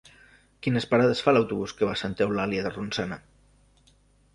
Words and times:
Quines 0.67 0.87
parades 0.93 1.21
fa 1.27 1.35
l'autobús 1.37 1.75
que 1.81 1.91
va 1.91 1.93
a 1.99 2.03
Santa 2.03 2.29
Eulàlia 2.29 2.67
de 2.71 2.77
Ronçana? 2.79 3.23